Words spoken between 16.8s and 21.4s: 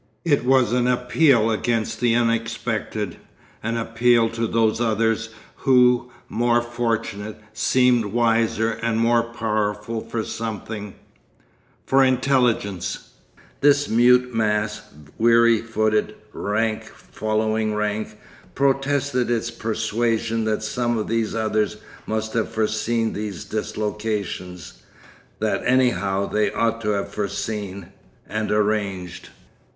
following rank, protested its persuasion that some of these